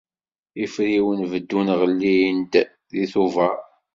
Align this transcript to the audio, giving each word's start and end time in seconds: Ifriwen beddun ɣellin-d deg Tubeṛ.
Ifriwen 0.63 1.21
beddun 1.31 1.67
ɣellin-d 1.79 2.53
deg 2.91 3.09
Tubeṛ. 3.11 3.57